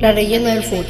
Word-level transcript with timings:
La 0.00 0.14
leyenda 0.14 0.54
del 0.54 0.62
fútbol. 0.62 0.86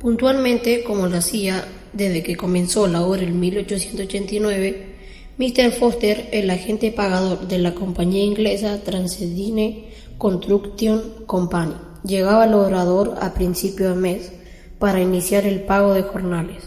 Puntualmente, 0.00 0.84
como 0.84 1.08
lo 1.08 1.16
hacía 1.16 1.64
desde 1.92 2.22
que 2.22 2.36
comenzó 2.36 2.86
la 2.86 3.02
obra 3.02 3.22
en 3.22 3.40
1889, 3.40 4.94
Mr. 5.36 5.72
Foster, 5.72 6.28
el 6.30 6.48
agente 6.50 6.92
pagador 6.92 7.48
de 7.48 7.58
la 7.58 7.74
compañía 7.74 8.22
inglesa 8.22 8.80
Transcendine 8.84 9.88
Construction 10.16 11.24
Company, 11.26 11.74
llegaba 12.04 12.44
al 12.44 12.54
obrador 12.54 13.16
a 13.20 13.34
principio 13.34 13.90
de 13.90 13.96
mes 13.96 14.32
para 14.78 15.00
iniciar 15.00 15.44
el 15.44 15.62
pago 15.62 15.92
de 15.94 16.04
jornales. 16.04 16.62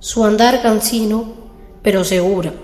Su 0.00 0.22
andar 0.24 0.60
cansino, 0.60 1.43
pero 1.84 2.02
segura, 2.02 2.54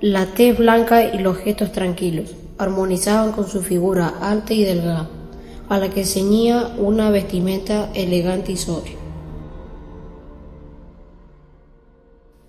la 0.00 0.26
tez 0.26 0.56
blanca 0.56 1.12
y 1.12 1.18
los 1.18 1.36
gestos 1.38 1.72
tranquilos 1.72 2.30
armonizaban 2.56 3.32
con 3.32 3.48
su 3.48 3.62
figura 3.62 4.14
alta 4.20 4.54
y 4.54 4.64
delgada 4.64 5.10
a 5.68 5.78
la 5.78 5.90
que 5.90 6.04
ceñía 6.04 6.68
una 6.78 7.10
vestimenta 7.10 7.90
elegante 7.94 8.52
y 8.52 8.56
sobria. 8.56 8.94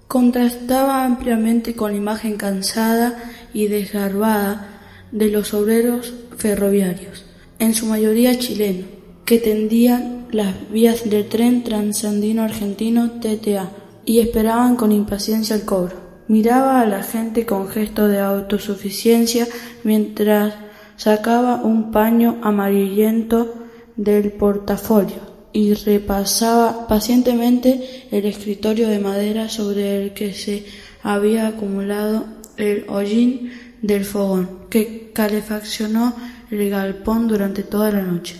Contrastaba 0.07 1.05
ampliamente 1.05 1.75
con 1.75 1.91
la 1.91 1.97
imagen 1.97 2.37
cansada 2.37 3.17
y 3.53 3.67
desgarbada 3.67 4.67
de 5.11 5.29
los 5.29 5.53
obreros 5.55 6.13
ferroviarios, 6.37 7.25
en 7.57 7.73
su 7.73 7.87
mayoría 7.87 8.37
chilenos, 8.37 8.85
que 9.25 9.39
tendían 9.39 10.27
las 10.31 10.69
vías 10.71 11.09
del 11.09 11.27
tren 11.29 11.63
transandino 11.63 12.43
argentino 12.43 13.11
TTA 13.21 13.71
y 14.05 14.19
esperaban 14.19 14.75
con 14.75 14.91
impaciencia 14.91 15.55
el 15.55 15.65
cobro. 15.65 16.10
Miraba 16.31 16.79
a 16.79 16.85
la 16.85 17.03
gente 17.03 17.45
con 17.45 17.67
gesto 17.67 18.07
de 18.07 18.19
autosuficiencia 18.19 19.45
mientras 19.83 20.53
sacaba 20.95 21.55
un 21.55 21.91
paño 21.91 22.39
amarillento 22.41 23.53
del 23.97 24.31
portafolio 24.31 25.17
y 25.51 25.73
repasaba 25.73 26.87
pacientemente 26.87 28.07
el 28.11 28.23
escritorio 28.23 28.87
de 28.87 28.99
madera 28.99 29.49
sobre 29.49 30.01
el 30.01 30.13
que 30.13 30.33
se 30.33 30.65
había 31.03 31.47
acumulado 31.47 32.23
el 32.55 32.85
hollín 32.87 33.51
del 33.81 34.05
fogón 34.05 34.69
que 34.69 35.11
calefaccionó 35.13 36.15
el 36.49 36.69
galpón 36.69 37.27
durante 37.27 37.63
toda 37.63 37.91
la 37.91 38.03
noche. 38.03 38.37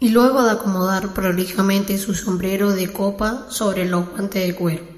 Y 0.00 0.08
luego 0.08 0.42
de 0.42 0.52
acomodar 0.52 1.12
prolijamente 1.12 1.98
su 1.98 2.14
sombrero 2.14 2.72
de 2.72 2.90
copa 2.90 3.48
sobre 3.50 3.84
los 3.84 4.08
guantes 4.08 4.46
de 4.46 4.54
cuero, 4.54 4.91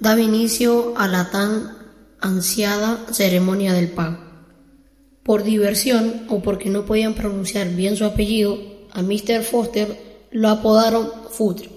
daba 0.00 0.20
inicio 0.20 0.94
a 0.96 1.06
la 1.06 1.30
tan 1.30 1.76
ansiada 2.20 2.98
ceremonia 3.12 3.74
del 3.74 3.90
pago. 3.90 4.18
Por 5.22 5.44
diversión 5.44 6.24
o 6.28 6.40
porque 6.40 6.70
no 6.70 6.86
podían 6.86 7.14
pronunciar 7.14 7.68
bien 7.68 7.96
su 7.96 8.06
apellido, 8.06 8.58
a 8.92 9.02
Mr. 9.02 9.42
Foster 9.42 10.26
lo 10.30 10.48
apodaron 10.48 11.10
Futre. 11.30 11.68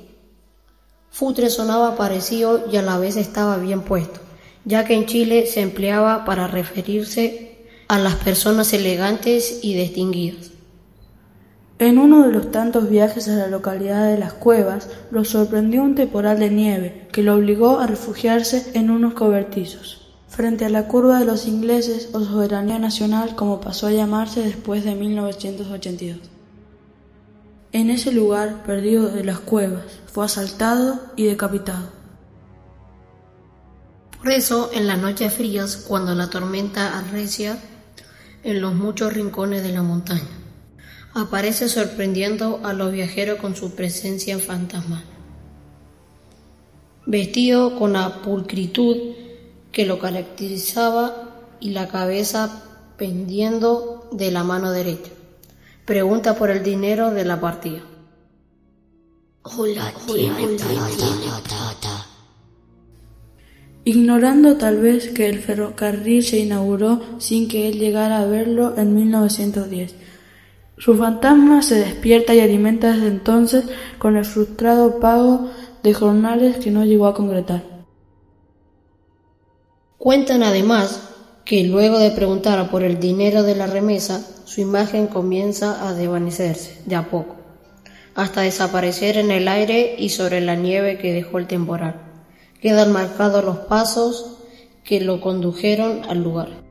Futre 1.12 1.50
sonaba 1.50 1.98
parecido 1.98 2.64
y 2.72 2.78
a 2.78 2.82
la 2.82 2.98
vez 2.98 3.18
estaba 3.18 3.58
bien 3.58 3.82
puesto, 3.82 4.22
ya 4.64 4.86
que 4.86 4.96
en 4.96 5.06
Chile 5.06 5.46
se 5.46 5.62
empleaba 5.62 6.24
para 6.26 6.48
referirse 6.48 7.58
a 7.90 8.00
las 8.00 8.16
personas 8.16 8.74
elegantes 8.74 9.60
y 9.62 9.76
distinguidas. 9.76 10.53
En 11.80 11.98
uno 11.98 12.26
de 12.26 12.32
los 12.32 12.52
tantos 12.52 12.90
viajes 12.90 13.28
a 13.28 13.36
la 13.36 13.48
localidad 13.48 14.08
de 14.08 14.18
Las 14.18 14.34
Cuevas, 14.34 14.90
lo 15.12 15.26
sorprendió 15.26 15.84
un 15.84 15.96
temporal 15.96 16.40
de 16.40 16.50
nieve 16.50 17.08
que 17.12 17.24
lo 17.24 17.36
obligó 17.36 17.80
a 17.80 17.88
refugiarse 17.88 18.72
en 18.74 18.90
unos 18.90 19.14
cobertizos 19.14 20.04
frente 20.34 20.66
a 20.66 20.70
la 20.70 20.88
curva 20.88 21.20
de 21.20 21.26
los 21.26 21.46
ingleses 21.46 22.10
o 22.14 22.20
soberanía 22.20 22.80
nacional 22.80 23.36
como 23.36 23.62
pasó 23.62 23.86
a 23.86 23.92
llamarse 23.92 24.42
después 24.42 24.84
de 24.84 24.96
1982. 24.96 26.18
En 27.72 27.92
ese 27.92 28.12
lugar 28.12 28.64
perdido 28.64 29.10
de 29.10 29.24
las 29.24 29.40
cuevas 29.40 29.84
fue 30.12 30.26
asaltado 30.26 31.00
y 31.16 31.26
decapitado. 31.26 31.92
Por 34.18 34.32
eso, 34.32 34.72
en 34.74 34.88
las 34.88 34.98
noches 34.98 35.32
frías, 35.32 35.78
cuando 35.78 36.16
la 36.16 36.32
tormenta 36.32 36.98
arrecia 36.98 37.60
en 38.44 38.60
los 38.60 38.74
muchos 38.74 39.14
rincones 39.14 39.62
de 39.62 39.72
la 39.72 39.84
montaña, 39.84 40.43
aparece 41.14 41.70
sorprendiendo 41.70 42.62
a 42.64 42.74
los 42.74 42.92
viajeros 42.92 43.40
con 43.40 43.56
su 43.56 43.76
presencia 43.76 44.40
fantasmal. 44.40 45.04
Vestido 47.06 47.78
con 47.78 47.94
la 47.94 48.22
pulcritud 48.22 48.98
que 49.72 49.86
lo 49.86 50.00
caracterizaba 50.00 51.30
y 51.60 51.72
la 51.72 51.88
cabeza 51.88 52.64
pendiendo 52.98 54.08
de 54.12 54.32
la 54.32 54.44
mano 54.44 54.72
derecha. 54.72 55.12
Pregunta 55.86 56.36
por 56.36 56.50
el 56.50 56.64
dinero 56.64 57.12
de 57.12 57.26
la 57.26 57.42
partida. 57.42 57.82
Ignorando 63.86 64.56
tal 64.56 64.78
vez 64.78 65.10
que 65.10 65.28
el 65.28 65.40
ferrocarril 65.40 66.24
se 66.24 66.38
inauguró 66.40 67.02
sin 67.20 67.50
que 67.50 67.68
él 67.68 67.80
llegara 67.80 68.20
a 68.20 68.26
verlo 68.26 68.78
en 68.78 68.96
1910. 68.96 70.03
Su 70.78 70.96
fantasma 70.98 71.62
se 71.62 71.76
despierta 71.76 72.34
y 72.34 72.40
alimenta 72.40 72.94
desde 72.94 73.08
entonces 73.08 73.66
con 74.00 74.18
el 74.18 74.26
frustrado 74.26 75.00
pago 75.00 75.50
de 75.84 75.94
jornales 75.94 76.58
que 76.58 76.72
no 76.72 76.84
llegó 76.84 77.08
a 77.08 77.14
concretar. 77.14 77.64
Cuentan 79.98 80.44
además 80.44 81.10
que 81.46 81.64
luego 81.66 82.00
de 82.00 82.12
preguntar 82.12 82.70
por 82.72 82.84
el 82.84 83.00
dinero 83.00 83.44
de 83.44 83.56
la 83.56 83.68
remesa, 83.68 84.26
su 84.46 84.62
imagen 84.62 85.08
comienza 85.08 85.88
a 85.88 85.94
desvanecerse 85.94 86.82
de 86.86 86.96
a 86.96 87.10
poco, 87.10 87.36
hasta 88.16 88.42
desaparecer 88.42 89.18
en 89.18 89.32
el 89.32 89.48
aire 89.48 89.96
y 89.98 90.10
sobre 90.10 90.42
la 90.42 90.56
nieve 90.56 90.98
que 90.98 91.14
dejó 91.14 91.38
el 91.38 91.48
temporal. 91.48 92.02
Quedan 92.62 92.92
marcados 92.92 93.44
los 93.44 93.58
pasos 93.58 94.38
que 94.84 95.02
lo 95.02 95.22
condujeron 95.22 96.02
al 96.10 96.24
lugar. 96.24 96.63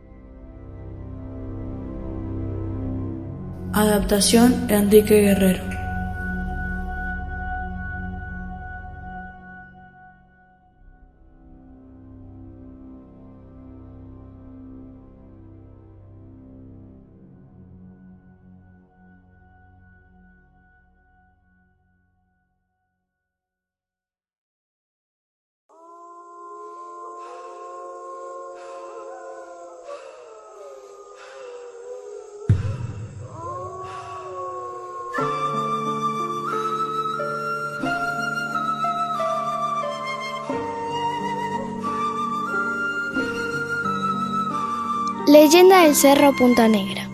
Adaptación 3.72 4.66
Enrique 4.68 5.20
Guerrero. 5.22 5.81
Leyenda 45.28 45.82
del 45.84 45.94
Cerro 45.94 46.34
Punta 46.36 46.66
Negra. 46.66 47.08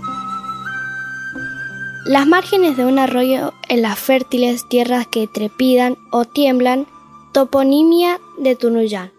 Las 2.06 2.26
márgenes 2.26 2.74
de 2.78 2.86
un 2.86 2.98
arroyo 2.98 3.52
en 3.68 3.82
las 3.82 3.98
fértiles 3.98 4.66
tierras 4.66 5.06
que 5.06 5.26
trepidan 5.26 5.98
o 6.10 6.24
tiemblan, 6.24 6.86
toponimia 7.32 8.18
de 8.38 8.56
Tunuyán. 8.56 9.12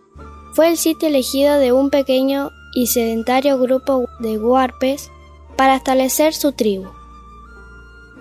Fue 0.53 0.69
el 0.69 0.77
sitio 0.77 1.07
elegido 1.07 1.59
de 1.59 1.71
un 1.71 1.91
pequeño 1.91 2.49
y 2.73 2.87
sedentario 2.87 3.59
grupo 3.59 4.09
de 4.17 4.39
huarpes 4.39 5.11
para 5.55 5.75
establecer 5.75 6.33
su 6.33 6.53
tribu. 6.53 6.87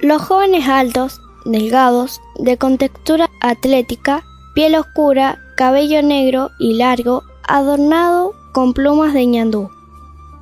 Los 0.00 0.20
jóvenes 0.20 0.68
altos, 0.68 1.22
delgados, 1.46 2.20
de 2.38 2.58
contextura 2.58 3.30
atlética, 3.40 4.22
piel 4.54 4.74
oscura, 4.74 5.38
cabello 5.56 6.02
negro 6.02 6.50
y 6.58 6.74
largo, 6.74 7.22
adornado 7.42 8.34
con 8.52 8.74
plumas 8.74 9.14
de 9.14 9.24
ñandú 9.24 9.70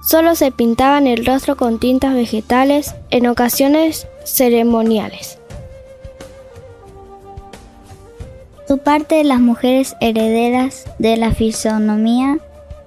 Solo 0.07 0.37
se 0.37 0.53
pintaban 0.53 1.09
el 1.09 1.27
rostro 1.27 1.57
con 1.57 1.81
tintas 1.81 2.15
vegetales 2.15 2.95
en 3.11 3.27
ocasiones 3.27 4.07
ceremoniales. 4.25 5.41
Su 8.69 8.79
parte 8.79 9.17
de 9.17 9.25
las 9.25 9.41
mujeres 9.41 9.97
herederas 10.01 10.85
de 11.01 11.17
la 11.17 11.33
fisonomía 11.33 12.39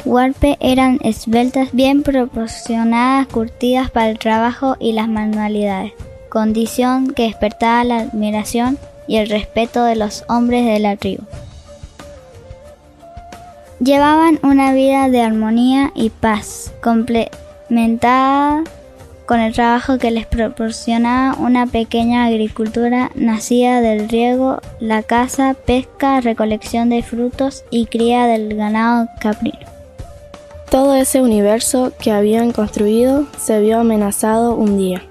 huarpe 0.05 0.55
eran 0.61 0.97
esbeltas, 1.03 1.73
bien 1.73 2.03
proporcionadas, 2.03 3.27
curtidas 3.27 3.91
para 3.91 4.09
el 4.09 4.17
trabajo 4.17 4.77
y 4.79 4.93
las 4.93 5.09
manualidades, 5.09 5.91
condición 6.29 7.13
que 7.13 7.23
despertaba 7.23 7.83
la 7.83 7.97
admiración 7.99 8.77
y 9.09 9.17
el 9.17 9.27
respeto 9.27 9.83
de 9.83 9.97
los 9.97 10.23
hombres 10.29 10.65
de 10.65 10.79
la 10.79 10.95
tribu. 10.95 11.23
Llevaban 13.79 14.39
una 14.43 14.73
vida 14.73 15.07
de 15.07 15.21
armonía 15.21 15.91
y 15.95 16.09
paz, 16.09 16.73
complementada 16.81 18.65
con 19.25 19.39
el 19.39 19.53
trabajo 19.53 19.97
que 19.97 20.11
les 20.11 20.25
proporcionaba 20.25 21.37
una 21.39 21.65
pequeña 21.65 22.25
agricultura 22.25 23.09
nacida 23.15 23.79
del 23.79 24.09
riego, 24.09 24.59
la 24.81 25.01
caza, 25.01 25.53
pesca, 25.53 26.19
recolección 26.19 26.89
de 26.89 27.03
frutos 27.03 27.63
y 27.69 27.85
cría 27.85 28.25
del 28.25 28.53
ganado 28.57 29.07
caprino. 29.21 29.59
Todo 30.69 30.95
ese 30.95 31.21
universo 31.21 31.93
que 32.01 32.11
habían 32.11 32.51
construido 32.51 33.27
se 33.37 33.61
vio 33.61 33.79
amenazado 33.79 34.55
un 34.55 34.77
día, 34.77 35.03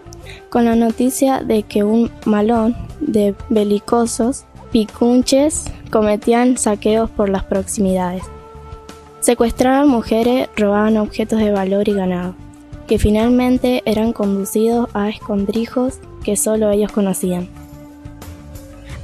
con 0.50 0.66
la 0.66 0.76
noticia 0.76 1.40
de 1.40 1.62
que 1.62 1.84
un 1.84 2.10
malón 2.26 2.76
de 3.00 3.34
belicosos 3.48 4.44
picunches 4.72 5.64
cometían 5.90 6.58
saqueos 6.58 7.08
por 7.08 7.30
las 7.30 7.44
proximidades. 7.44 8.24
Secuestraban 9.20 9.88
mujeres, 9.88 10.48
robaban 10.56 10.96
objetos 10.96 11.40
de 11.40 11.50
valor 11.50 11.88
y 11.88 11.94
ganado, 11.94 12.34
que 12.86 12.98
finalmente 12.98 13.82
eran 13.84 14.12
conducidos 14.12 14.88
a 14.94 15.08
escondrijos 15.08 15.98
que 16.24 16.36
solo 16.36 16.70
ellos 16.70 16.92
conocían. 16.92 17.48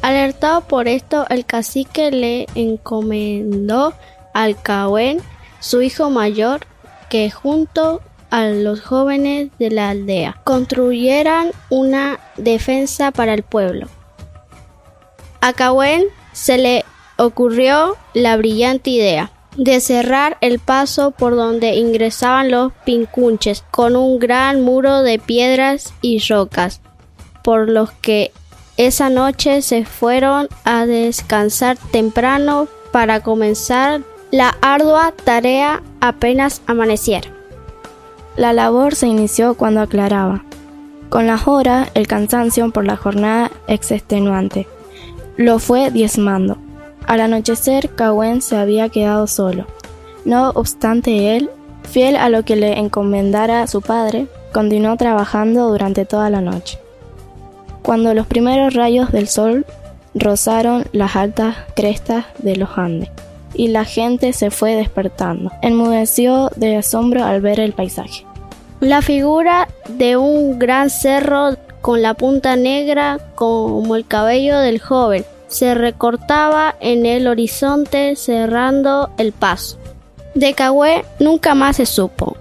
Alertado 0.02 0.60
por 0.62 0.86
esto, 0.86 1.26
el 1.30 1.46
cacique 1.46 2.10
le 2.10 2.46
encomendó 2.54 3.94
al 4.34 4.60
Cahuén, 4.60 5.20
su 5.60 5.82
hijo 5.82 6.10
mayor, 6.10 6.60
que 7.08 7.30
junto 7.30 8.02
a 8.30 8.46
los 8.46 8.80
jóvenes 8.82 9.50
de 9.58 9.70
la 9.70 9.90
aldea 9.90 10.40
construyeran 10.44 11.52
una 11.70 12.20
defensa 12.36 13.12
para 13.12 13.34
el 13.34 13.42
pueblo. 13.42 13.88
A 15.40 15.52
Cahuén 15.52 16.04
se 16.32 16.58
le 16.58 16.84
ocurrió 17.16 17.96
la 18.12 18.36
brillante 18.36 18.90
idea 18.90 19.30
de 19.56 19.80
cerrar 19.80 20.36
el 20.40 20.58
paso 20.58 21.10
por 21.12 21.36
donde 21.36 21.74
ingresaban 21.74 22.50
los 22.50 22.72
pincunches 22.84 23.64
con 23.70 23.96
un 23.96 24.18
gran 24.18 24.62
muro 24.62 25.02
de 25.02 25.18
piedras 25.18 25.94
y 26.00 26.18
rocas, 26.28 26.80
por 27.42 27.68
los 27.68 27.92
que 27.92 28.32
esa 28.76 29.10
noche 29.10 29.62
se 29.62 29.84
fueron 29.84 30.48
a 30.64 30.86
descansar 30.86 31.76
temprano 31.92 32.66
para 32.90 33.20
comenzar 33.20 34.02
la 34.30 34.56
ardua 34.62 35.12
tarea 35.12 35.82
apenas 36.00 36.62
amaneciera. 36.66 37.30
La 38.36 38.52
labor 38.52 38.96
se 38.96 39.06
inició 39.06 39.54
cuando 39.54 39.80
aclaraba. 39.80 40.44
Con 41.08 41.28
las 41.28 41.46
horas, 41.46 41.88
el 41.94 42.08
cansancio 42.08 42.70
por 42.72 42.84
la 42.84 42.96
jornada 42.96 43.52
extenuante 43.68 44.66
lo 45.36 45.58
fue 45.58 45.90
diezmando. 45.90 46.58
Al 47.06 47.20
anochecer, 47.20 47.90
Cawen 47.90 48.40
se 48.40 48.56
había 48.56 48.88
quedado 48.88 49.26
solo. 49.26 49.66
No 50.24 50.50
obstante 50.50 51.36
él, 51.36 51.50
fiel 51.82 52.16
a 52.16 52.28
lo 52.28 52.44
que 52.44 52.56
le 52.56 52.78
encomendara 52.78 53.66
su 53.66 53.82
padre, 53.82 54.26
continuó 54.52 54.96
trabajando 54.96 55.68
durante 55.68 56.06
toda 56.06 56.30
la 56.30 56.40
noche. 56.40 56.78
Cuando 57.82 58.14
los 58.14 58.26
primeros 58.26 58.72
rayos 58.72 59.12
del 59.12 59.28
sol 59.28 59.66
rozaron 60.14 60.84
las 60.92 61.16
altas 61.16 61.56
crestas 61.76 62.24
de 62.38 62.56
los 62.56 62.70
Andes 62.78 63.10
y 63.52 63.68
la 63.68 63.84
gente 63.84 64.32
se 64.32 64.50
fue 64.50 64.74
despertando, 64.74 65.50
enmudeció 65.60 66.50
de 66.56 66.76
asombro 66.76 67.24
al 67.24 67.40
ver 67.42 67.60
el 67.60 67.72
paisaje. 67.74 68.24
La 68.80 69.02
figura 69.02 69.68
de 69.88 70.16
un 70.16 70.58
gran 70.58 70.88
cerro 70.88 71.56
con 71.80 72.00
la 72.00 72.14
punta 72.14 72.56
negra 72.56 73.18
como 73.34 73.94
el 73.96 74.06
cabello 74.06 74.58
del 74.58 74.80
joven 74.80 75.24
se 75.48 75.74
recortaba 75.74 76.74
en 76.80 77.06
el 77.06 77.26
horizonte 77.26 78.16
cerrando 78.16 79.10
el 79.18 79.32
paso. 79.32 79.78
De 80.34 80.54
Cagüe 80.54 81.04
nunca 81.20 81.54
más 81.54 81.76
se 81.76 81.86
supo. 81.86 82.36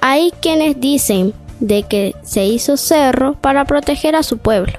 Hay 0.00 0.32
quienes 0.40 0.80
dicen 0.80 1.32
de 1.60 1.82
que 1.84 2.14
se 2.22 2.44
hizo 2.44 2.76
cerro 2.76 3.34
para 3.34 3.64
proteger 3.64 4.16
a 4.16 4.22
su 4.22 4.38
pueblo. 4.38 4.72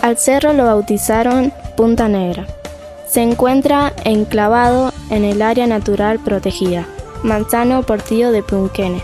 Al 0.00 0.18
cerro 0.18 0.52
lo 0.52 0.64
bautizaron 0.64 1.52
Punta 1.76 2.08
Negra. 2.08 2.46
Se 3.08 3.22
encuentra 3.22 3.92
enclavado 4.04 4.92
en 5.10 5.24
el 5.24 5.42
área 5.42 5.66
natural 5.66 6.18
protegida, 6.18 6.86
Manzano 7.22 7.82
Portillo 7.84 8.32
de 8.32 8.42
Punquenes, 8.42 9.02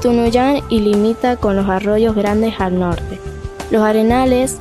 Tunuyán 0.00 0.60
y 0.68 0.80
limita 0.80 1.36
con 1.36 1.56
los 1.56 1.68
arroyos 1.68 2.14
grandes 2.14 2.54
al 2.60 2.78
norte 2.78 3.31
los 3.72 3.82
arenales 3.82 4.58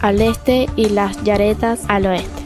al 0.00 0.22
este 0.22 0.68
y 0.76 0.90
las 0.90 1.22
yaretas 1.24 1.80
al 1.88 2.06
oeste. 2.06 2.39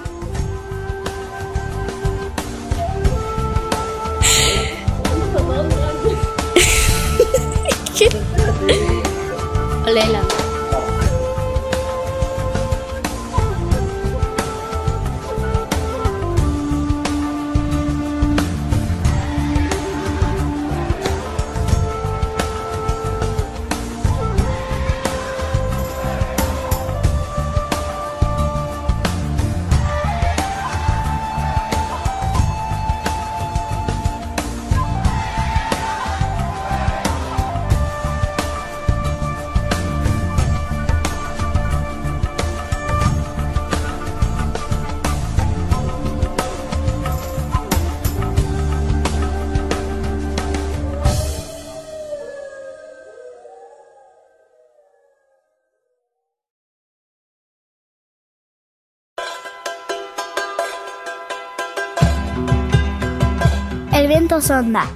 Sonda. 64.41 64.87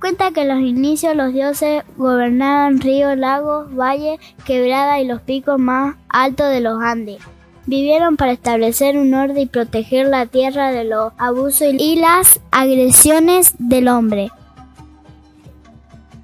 Cuenta 0.00 0.30
que 0.30 0.42
en 0.42 0.48
los 0.48 0.60
inicios 0.60 1.16
los 1.16 1.32
dioses 1.32 1.82
gobernaban 1.96 2.80
ríos, 2.80 3.16
lagos, 3.16 3.74
valles, 3.74 4.20
quebradas 4.44 5.00
y 5.00 5.04
los 5.04 5.20
picos 5.20 5.58
más 5.58 5.96
altos 6.08 6.50
de 6.50 6.60
los 6.60 6.80
Andes. 6.80 7.18
Vivieron 7.66 8.16
para 8.16 8.32
establecer 8.32 8.96
un 8.96 9.12
orden 9.12 9.38
y 9.38 9.46
proteger 9.46 10.06
la 10.06 10.26
tierra 10.26 10.70
de 10.70 10.84
los 10.84 11.12
abusos 11.18 11.74
y 11.78 11.96
las 11.96 12.40
agresiones 12.50 13.54
del 13.58 13.88
hombre. 13.88 14.30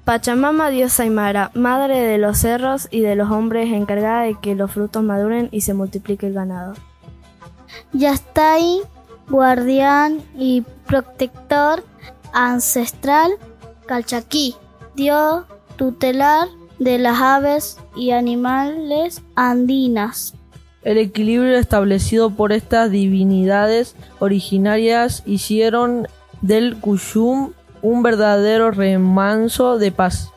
Pachamama 0.05 0.69
diosa 0.69 1.03
Aymara, 1.03 1.51
madre 1.53 1.99
de 1.99 2.17
los 2.17 2.37
cerros 2.37 2.87
y 2.91 3.01
de 3.01 3.15
los 3.15 3.29
hombres 3.29 3.73
encargada 3.73 4.21
de 4.21 4.35
que 4.39 4.55
los 4.55 4.71
frutos 4.71 5.03
maduren 5.03 5.49
y 5.51 5.61
se 5.61 5.73
multiplique 5.73 6.27
el 6.27 6.33
ganado. 6.33 6.75
Yastay, 7.91 8.81
guardián 9.29 10.21
y 10.37 10.63
protector 10.85 11.83
ancestral, 12.33 13.31
Calchaquí, 13.85 14.55
dios 14.95 15.45
tutelar 15.75 16.47
de 16.79 16.97
las 16.97 17.21
aves 17.21 17.77
y 17.95 18.11
animales 18.11 19.21
andinas. 19.35 20.33
El 20.83 20.97
equilibrio 20.97 21.57
establecido 21.57 22.29
por 22.29 22.51
estas 22.51 22.91
divinidades 22.91 23.95
originarias 24.19 25.23
hicieron 25.25 26.07
del 26.41 26.77
Cuyum 26.77 27.53
un 27.81 28.03
verdadero 28.03 28.71
remanso 28.71 29.77
de 29.77 29.91
paz. 29.91 30.31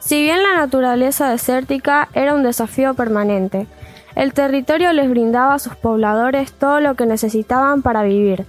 Si 0.00 0.20
bien 0.20 0.42
la 0.42 0.56
naturaleza 0.56 1.30
desértica 1.30 2.08
era 2.12 2.34
un 2.34 2.42
desafío 2.42 2.94
permanente, 2.94 3.68
el 4.14 4.32
territorio 4.32 4.92
les 4.92 5.08
brindaba 5.08 5.54
a 5.54 5.58
sus 5.58 5.74
pobladores 5.74 6.52
todo 6.52 6.80
lo 6.80 6.94
que 6.94 7.06
necesitaban 7.06 7.82
para 7.82 8.02
vivir, 8.02 8.46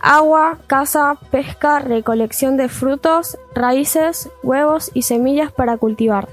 agua, 0.00 0.58
caza, 0.66 1.16
pesca, 1.30 1.80
recolección 1.80 2.56
de 2.56 2.68
frutos, 2.68 3.38
raíces, 3.54 4.30
huevos 4.42 4.90
y 4.94 5.02
semillas 5.02 5.52
para 5.52 5.76
cultivar. 5.76 6.28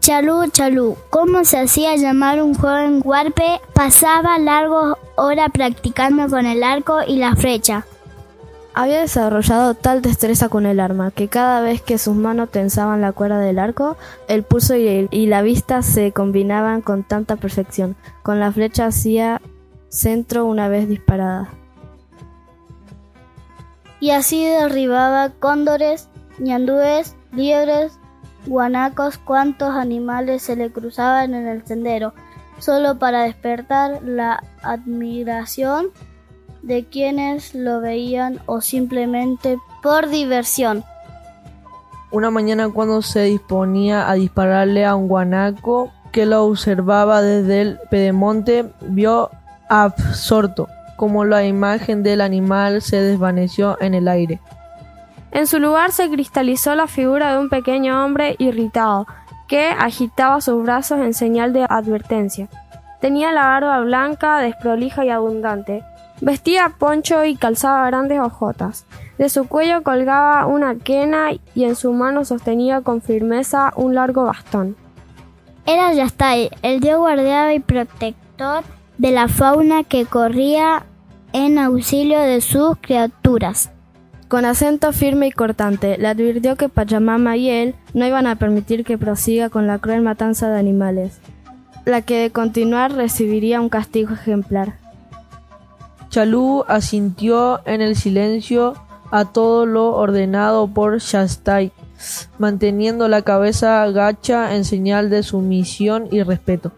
Chalú, 0.00 0.48
chalú, 0.50 0.96
¿cómo 1.10 1.44
se 1.44 1.58
hacía 1.58 1.94
llamar 1.96 2.42
un 2.42 2.54
joven 2.54 3.02
huarpe? 3.04 3.60
Pasaba 3.74 4.38
largas 4.38 4.96
horas 5.16 5.50
practicando 5.52 6.26
con 6.28 6.46
el 6.46 6.62
arco 6.62 7.00
y 7.06 7.16
la 7.16 7.36
flecha. 7.36 7.84
Había 8.72 9.00
desarrollado 9.00 9.74
tal 9.74 10.00
destreza 10.00 10.48
con 10.48 10.64
el 10.64 10.78
arma 10.78 11.10
que 11.10 11.28
cada 11.28 11.60
vez 11.60 11.82
que 11.82 11.98
sus 11.98 12.14
manos 12.14 12.50
tensaban 12.50 13.00
la 13.00 13.12
cuerda 13.12 13.40
del 13.40 13.58
arco, 13.58 13.96
el 14.28 14.44
pulso 14.44 14.76
y, 14.76 15.08
y 15.10 15.26
la 15.26 15.42
vista 15.42 15.82
se 15.82 16.12
combinaban 16.12 16.80
con 16.80 17.02
tanta 17.02 17.36
perfección. 17.36 17.96
Con 18.22 18.38
la 18.38 18.52
flecha 18.52 18.86
hacía 18.86 19.40
centro 19.88 20.46
una 20.46 20.68
vez 20.68 20.88
disparadas. 20.88 21.48
Y 23.98 24.10
así 24.10 24.44
derribaba 24.46 25.30
cóndores, 25.30 26.08
ñandúes, 26.38 27.16
liebres, 27.32 27.98
guanacos, 28.46 29.18
cuantos 29.18 29.70
animales 29.74 30.42
se 30.42 30.56
le 30.56 30.70
cruzaban 30.70 31.34
en 31.34 31.46
el 31.46 31.66
sendero, 31.66 32.14
solo 32.58 32.98
para 32.98 33.24
despertar 33.24 34.00
la 34.02 34.42
admiración 34.62 35.90
de 36.62 36.84
quienes 36.84 37.54
lo 37.54 37.80
veían 37.80 38.40
o 38.46 38.60
simplemente 38.60 39.58
por 39.82 40.08
diversión. 40.08 40.84
Una 42.10 42.30
mañana 42.30 42.68
cuando 42.68 43.02
se 43.02 43.22
disponía 43.24 44.10
a 44.10 44.14
dispararle 44.14 44.84
a 44.84 44.96
un 44.96 45.08
guanaco 45.08 45.92
que 46.12 46.26
lo 46.26 46.44
observaba 46.44 47.22
desde 47.22 47.62
el 47.62 47.78
pedemonte, 47.90 48.66
vio 48.80 49.30
absorto 49.68 50.68
como 51.00 51.24
la 51.24 51.46
imagen 51.46 52.02
del 52.02 52.20
animal 52.20 52.82
se 52.82 53.00
desvaneció 53.00 53.78
en 53.80 53.94
el 53.94 54.06
aire. 54.06 54.38
En 55.32 55.46
su 55.46 55.58
lugar 55.58 55.92
se 55.92 56.10
cristalizó 56.10 56.74
la 56.74 56.88
figura 56.88 57.32
de 57.32 57.38
un 57.38 57.48
pequeño 57.48 58.04
hombre 58.04 58.36
irritado, 58.38 59.06
que 59.48 59.68
agitaba 59.68 60.42
sus 60.42 60.62
brazos 60.62 61.00
en 61.00 61.14
señal 61.14 61.54
de 61.54 61.64
advertencia. 61.66 62.50
Tenía 63.00 63.32
la 63.32 63.46
barba 63.46 63.80
blanca, 63.80 64.40
desprolija 64.40 65.06
y 65.06 65.08
abundante. 65.08 65.82
Vestía 66.20 66.74
poncho 66.78 67.24
y 67.24 67.36
calzaba 67.36 67.86
grandes 67.86 68.20
hojotas. 68.20 68.86
De 69.16 69.28
su 69.28 69.48
cuello 69.48 69.82
colgaba 69.82 70.46
una 70.46 70.76
quena 70.76 71.30
y 71.54 71.64
en 71.64 71.76
su 71.76 71.92
mano 71.92 72.24
sostenía 72.24 72.82
con 72.82 73.00
firmeza 73.00 73.72
un 73.76 73.94
largo 73.94 74.24
bastón. 74.24 74.76
Era 75.66 75.92
Yastai, 75.92 76.50
el 76.62 76.80
dios 76.80 76.98
guardián 76.98 77.52
y 77.52 77.60
protector 77.60 78.64
de 78.98 79.12
la 79.12 79.28
fauna 79.28 79.84
que 79.84 80.04
corría 80.04 80.84
en 81.32 81.58
auxilio 81.58 82.18
de 82.18 82.40
sus 82.40 82.76
criaturas. 82.80 83.70
Con 84.28 84.44
acento 84.44 84.92
firme 84.92 85.28
y 85.28 85.32
cortante, 85.32 85.96
le 85.96 86.08
advirtió 86.08 86.56
que 86.56 86.68
Pachamama 86.68 87.36
y 87.36 87.50
él 87.50 87.74
no 87.94 88.06
iban 88.06 88.26
a 88.26 88.36
permitir 88.36 88.84
que 88.84 88.98
prosiga 88.98 89.48
con 89.48 89.66
la 89.66 89.78
cruel 89.78 90.02
matanza 90.02 90.48
de 90.48 90.58
animales, 90.58 91.20
la 91.84 92.02
que 92.02 92.22
de 92.22 92.30
continuar 92.30 92.92
recibiría 92.92 93.60
un 93.60 93.68
castigo 93.68 94.14
ejemplar. 94.14 94.79
Chalú 96.10 96.64
asintió 96.66 97.60
en 97.66 97.80
el 97.80 97.96
silencio 97.96 98.74
a 99.12 99.24
todo 99.26 99.64
lo 99.64 99.94
ordenado 99.94 100.66
por 100.66 100.98
Shastai, 100.98 101.72
manteniendo 102.38 103.08
la 103.08 103.22
cabeza 103.22 103.86
gacha 103.90 104.54
en 104.56 104.64
señal 104.64 105.08
de 105.08 105.22
sumisión 105.22 106.08
y 106.10 106.22
respeto. 106.22 106.72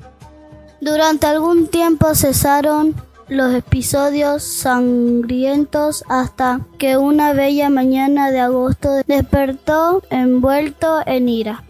Durante 0.82 1.26
algún 1.26 1.68
tiempo 1.68 2.14
cesaron 2.14 2.94
los 3.28 3.54
episodios 3.54 4.42
sangrientos 4.42 6.04
hasta 6.08 6.60
que 6.78 6.98
una 6.98 7.32
bella 7.32 7.70
mañana 7.70 8.30
de 8.30 8.40
agosto 8.40 8.90
despertó 9.06 10.02
envuelto 10.10 11.00
en 11.06 11.30
ira. 11.30 11.62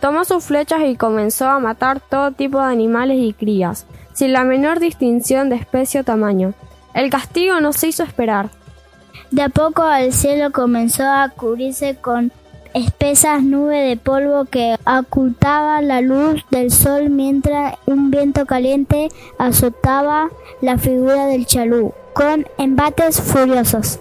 Tomó 0.00 0.26
sus 0.26 0.44
flechas 0.44 0.80
y 0.86 0.96
comenzó 0.96 1.48
a 1.48 1.58
matar 1.58 2.00
todo 2.00 2.32
tipo 2.32 2.58
de 2.58 2.66
animales 2.66 3.18
y 3.20 3.32
crías, 3.32 3.86
sin 4.12 4.34
la 4.34 4.44
menor 4.44 4.80
distinción 4.80 5.48
de 5.48 5.56
especie 5.56 6.00
o 6.00 6.04
tamaño. 6.04 6.52
El 6.96 7.10
castigo 7.10 7.60
no 7.60 7.74
se 7.74 7.88
hizo 7.88 8.04
esperar. 8.04 8.48
De 9.30 9.42
a 9.42 9.50
poco 9.50 9.86
el 9.92 10.14
cielo 10.14 10.50
comenzó 10.50 11.04
a 11.04 11.28
cubrirse 11.28 11.94
con 11.94 12.32
espesas 12.72 13.42
nubes 13.42 13.86
de 13.86 13.98
polvo 13.98 14.46
que 14.46 14.76
ocultaban 14.86 15.88
la 15.88 16.00
luz 16.00 16.42
del 16.50 16.70
sol 16.70 17.10
mientras 17.10 17.74
un 17.84 18.10
viento 18.10 18.46
caliente 18.46 19.08
azotaba 19.36 20.30
la 20.62 20.78
figura 20.78 21.26
del 21.26 21.44
chalú 21.44 21.92
con 22.14 22.46
embates 22.56 23.20
furiosos. 23.20 24.00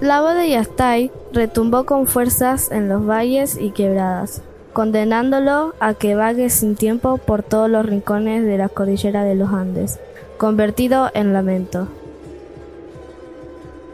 La 0.00 0.22
voz 0.22 0.36
de 0.36 0.48
Yastai 0.48 1.12
retumbó 1.34 1.84
con 1.84 2.06
fuerzas 2.06 2.70
en 2.70 2.88
los 2.88 3.06
valles 3.06 3.58
y 3.60 3.72
quebradas, 3.72 4.40
condenándolo 4.72 5.74
a 5.80 5.92
que 5.92 6.14
vague 6.14 6.48
sin 6.48 6.76
tiempo 6.76 7.18
por 7.18 7.42
todos 7.42 7.68
los 7.68 7.84
rincones 7.84 8.42
de 8.42 8.56
la 8.56 8.70
cordillera 8.70 9.22
de 9.24 9.34
los 9.34 9.50
Andes, 9.50 9.98
convertido 10.36 11.10
en 11.14 11.32
lamento. 11.32 11.88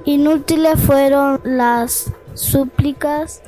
Inútiles 0.05 0.81
fueron 0.81 1.41
las 1.45 2.13
súplicas 2.35 3.43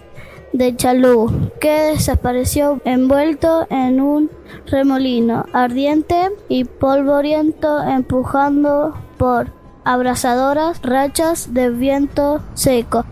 de 0.53 0.77
Chalú, 0.77 1.51
que 1.61 1.93
desapareció 1.93 2.81
envuelto 2.85 3.67
en 3.71 4.01
un 4.01 4.31
remolino 4.67 5.47
ardiente 5.53 6.31
y 6.49 6.65
polvoriento 6.65 7.83
empujando 7.83 8.95
por 9.17 9.49
abrasadoras 9.85 10.83
rachas 10.83 11.55
de 11.55 11.71
viento 11.71 12.43
seco. 12.55 13.05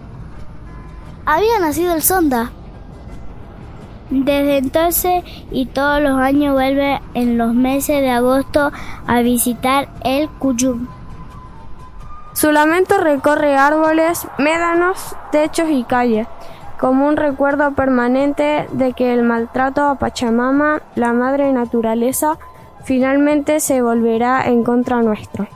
Había 1.24 1.58
nacido 1.60 1.94
el 1.94 2.02
sonda. 2.02 2.52
Desde 4.10 4.58
entonces 4.58 5.24
y 5.52 5.66
todos 5.66 6.02
los 6.02 6.18
años 6.18 6.54
vuelve 6.54 7.00
en 7.14 7.38
los 7.38 7.54
meses 7.54 8.00
de 8.00 8.10
agosto 8.10 8.72
a 9.06 9.20
visitar 9.20 9.88
el 10.04 10.28
Cuyum. 10.28 10.88
Su 12.32 12.50
lamento 12.52 12.98
recorre 12.98 13.56
árboles, 13.56 14.26
médanos, 14.38 15.14
techos 15.30 15.68
y 15.70 15.84
calles, 15.84 16.26
como 16.78 17.06
un 17.06 17.16
recuerdo 17.16 17.72
permanente 17.72 18.66
de 18.72 18.94
que 18.94 19.12
el 19.12 19.22
maltrato 19.22 19.84
a 19.84 19.96
Pachamama, 19.96 20.80
la 20.94 21.12
madre 21.12 21.52
naturaleza, 21.52 22.38
finalmente 22.84 23.60
se 23.60 23.82
volverá 23.82 24.46
en 24.46 24.64
contra 24.64 25.02
nuestro. 25.02 25.46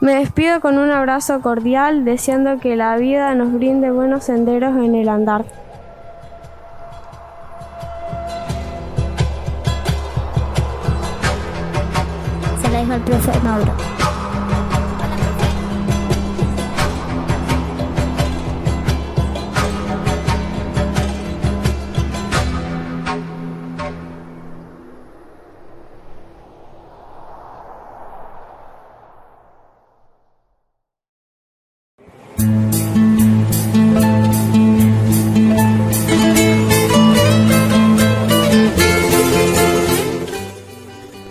Me 0.00 0.14
despido 0.14 0.60
con 0.60 0.78
un 0.78 0.90
abrazo 0.90 1.40
cordial, 1.40 2.04
deseando 2.04 2.58
que 2.58 2.76
la 2.76 2.96
vida 2.96 3.34
nos 3.34 3.52
brinde 3.52 3.90
buenos 3.90 4.24
senderos 4.24 4.76
en 4.76 4.94
el 4.94 5.08
andar. 5.08 5.44
Dijo 12.82 12.94
el 12.94 13.00
profe 13.02 13.40
Mauro. 13.44 14.01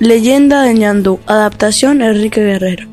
Leyenda 0.01 0.63
de 0.63 0.73
Ñandú, 0.73 1.19
adaptación 1.27 2.01
Enrique 2.01 2.43
Guerrero. 2.43 2.87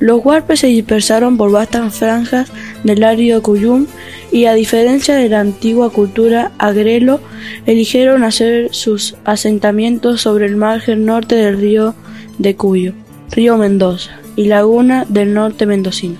Los 0.00 0.22
huarpes 0.22 0.60
se 0.60 0.66
dispersaron 0.66 1.38
por 1.38 1.50
vastas 1.50 1.94
franjas 1.94 2.52
del 2.84 3.04
árido 3.04 3.42
Cuyum 3.42 3.86
y 4.30 4.44
a 4.44 4.52
diferencia 4.52 5.14
de 5.14 5.30
la 5.30 5.40
antigua 5.40 5.88
cultura 5.88 6.52
agrelo, 6.58 7.20
eligieron 7.64 8.22
hacer 8.22 8.68
sus 8.74 9.16
asentamientos 9.24 10.20
sobre 10.20 10.44
el 10.44 10.56
margen 10.56 11.06
norte 11.06 11.36
del 11.36 11.56
río 11.56 11.94
de 12.36 12.54
Cuyo, 12.54 12.92
río 13.30 13.56
Mendoza 13.56 14.10
y 14.36 14.44
laguna 14.44 15.06
del 15.08 15.32
norte 15.32 15.64
mendocino. 15.64 16.18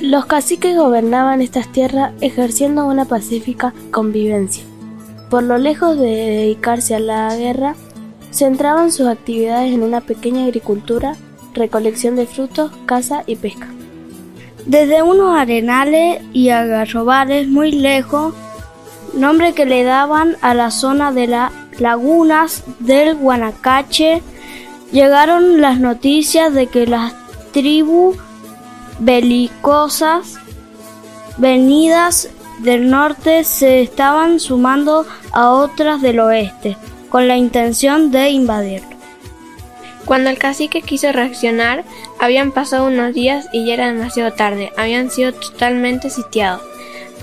Los 0.00 0.24
caciques 0.24 0.78
gobernaban 0.78 1.42
estas 1.42 1.70
tierras 1.70 2.12
ejerciendo 2.22 2.86
una 2.86 3.04
pacífica 3.04 3.74
convivencia. 3.90 4.64
Por 5.28 5.42
lo 5.42 5.58
lejos 5.58 5.98
de 5.98 6.06
dedicarse 6.06 6.94
a 6.94 7.00
la 7.00 7.36
guerra, 7.36 7.74
centraban 8.30 8.92
sus 8.92 9.06
actividades 9.06 9.72
en 9.72 9.82
una 9.82 10.00
pequeña 10.00 10.44
agricultura, 10.44 11.16
recolección 11.54 12.16
de 12.16 12.26
frutos, 12.26 12.70
caza 12.86 13.22
y 13.26 13.36
pesca. 13.36 13.68
Desde 14.66 15.02
unos 15.02 15.36
arenales 15.36 16.22
y 16.32 16.50
agarrobales 16.50 17.48
muy 17.48 17.72
lejos, 17.72 18.34
nombre 19.14 19.54
que 19.54 19.64
le 19.64 19.82
daban 19.82 20.36
a 20.42 20.54
la 20.54 20.70
zona 20.70 21.12
de 21.12 21.26
las 21.26 21.52
lagunas 21.78 22.64
del 22.80 23.16
Guanacache, 23.16 24.22
llegaron 24.92 25.60
las 25.60 25.80
noticias 25.80 26.52
de 26.52 26.66
que 26.66 26.86
las 26.86 27.14
tribus 27.52 28.16
belicosas 28.98 30.34
venidas 31.38 32.28
del 32.60 32.90
norte 32.90 33.44
se 33.44 33.80
estaban 33.80 34.40
sumando 34.40 35.06
a 35.32 35.50
otras 35.50 36.02
del 36.02 36.20
oeste 36.20 36.76
con 37.08 37.28
la 37.28 37.36
intención 37.36 38.10
de 38.10 38.30
invadirlo. 38.30 38.98
Cuando 40.04 40.30
el 40.30 40.38
cacique 40.38 40.80
quiso 40.80 41.12
reaccionar, 41.12 41.84
habían 42.18 42.52
pasado 42.52 42.86
unos 42.86 43.12
días 43.12 43.46
y 43.52 43.66
ya 43.66 43.74
era 43.74 43.92
demasiado 43.92 44.32
tarde, 44.32 44.72
habían 44.76 45.10
sido 45.10 45.32
totalmente 45.34 46.08
sitiados. 46.08 46.62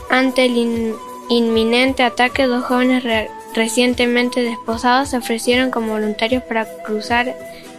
Ante 0.10 0.46
el 0.46 0.56
in 0.58 0.94
inminente 1.28 2.04
ataque, 2.04 2.46
dos 2.46 2.64
jóvenes 2.64 3.04
re 3.04 3.30
recientemente 3.56 4.42
desposados 4.42 5.10
se 5.10 5.18
ofrecieron 5.18 5.72
como 5.72 5.94
voluntarios 5.94 6.44
para 6.44 6.68
cruzar 6.84 7.36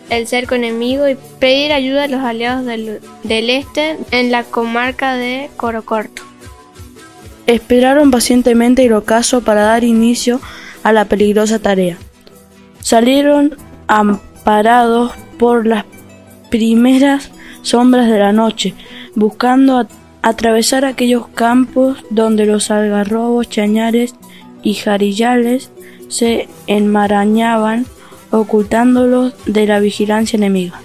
el 0.09 0.27
cerco 0.27 0.55
enemigo 0.55 1.07
y 1.07 1.17
pedir 1.39 1.73
ayuda 1.73 2.05
a 2.05 2.09
los 2.09 2.23
aliados 2.23 2.65
del, 2.65 3.01
del 3.23 3.51
este 3.51 3.99
en 4.11 4.33
la 4.33 4.43
comarca 4.43 5.15
de 5.15 5.51
Corocorto. 5.57 6.23
Esperaron 7.47 8.11
pacientemente 8.11 8.85
el 8.87 8.95
ocaso 8.95 9.43
para 9.43 9.63
dar 9.63 9.85
inicio 9.85 10.37
a 10.37 10.66
la 10.93 11.07
peligrosa 11.07 11.59
tarea. 11.59 11.99
Salieron 12.81 13.57
amparados 13.87 15.13
por 15.39 15.67
las 15.67 15.85
primeras 16.51 17.31
sombras 17.63 18.09
de 18.09 18.19
la 18.19 18.33
noche, 18.33 18.75
buscando 19.15 19.87
atravesar 20.23 20.85
aquellos 20.85 21.29
campos 21.29 21.99
donde 22.11 22.47
los 22.47 22.71
algarrobos, 22.71 23.49
chañares 23.49 24.15
y 24.63 24.75
jarillales 24.75 25.71
se 26.09 26.49
enmarañaban, 26.67 27.87
ocultándolos 28.31 29.35
de 29.47 29.67
la 29.67 29.81
vigilancia 29.81 30.37
enemiga. 30.37 30.81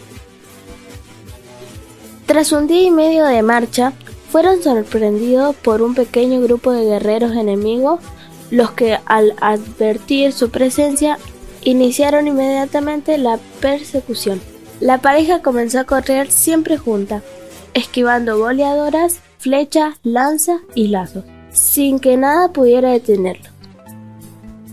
Tras 2.25 2.51
un 2.51 2.67
día 2.67 2.83
y 2.83 2.91
medio 2.91 3.25
de 3.25 3.41
marcha, 3.41 3.93
fueron 4.31 4.63
sorprendidos 4.63 5.55
por 5.55 5.81
un 5.81 5.93
pequeño 5.93 6.39
grupo 6.41 6.71
de 6.71 6.85
guerreros 6.85 7.33
enemigos, 7.33 7.99
los 8.51 8.71
que 8.71 8.99
al 9.05 9.33
advertir 9.41 10.33
su 10.33 10.51
presencia 10.51 11.17
iniciaron 11.63 12.27
inmediatamente 12.27 13.17
la 13.17 13.39
persecución. 13.59 14.41
La 14.79 14.99
pareja 14.99 15.41
comenzó 15.41 15.79
a 15.79 15.85
correr 15.85 16.31
siempre 16.31 16.77
junta, 16.77 17.23
esquivando 17.73 18.37
boleadoras, 18.37 19.19
flechas, 19.37 19.95
lanzas 20.03 20.61
y 20.75 20.87
lazos, 20.87 21.23
sin 21.51 21.99
que 21.99 22.17
nada 22.17 22.51
pudiera 22.51 22.91
detenerlo. 22.91 23.49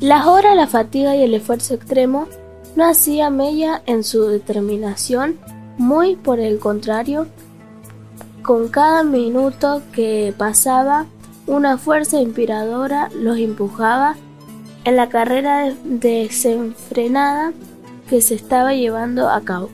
Las 0.00 0.26
horas, 0.26 0.56
la 0.56 0.66
fatiga 0.66 1.16
y 1.16 1.22
el 1.22 1.34
esfuerzo 1.34 1.74
extremo 1.74 2.28
no 2.76 2.88
hacía 2.88 3.30
mella 3.30 3.82
en 3.86 4.04
su 4.04 4.26
determinación, 4.26 5.38
muy 5.76 6.16
por 6.16 6.40
el 6.40 6.58
contrario, 6.58 7.26
con 8.42 8.68
cada 8.68 9.02
minuto 9.02 9.82
que 9.92 10.32
pasaba, 10.36 11.06
una 11.48 11.78
fuerza 11.78 12.20
inspiradora 12.20 13.08
los 13.14 13.38
empujaba 13.38 14.16
en 14.84 14.96
la 14.96 15.08
carrera 15.08 15.72
desenfrenada 15.84 17.52
que 18.08 18.20
se 18.20 18.34
estaba 18.34 18.74
llevando 18.74 19.28
a 19.30 19.40
cabo. 19.40 19.70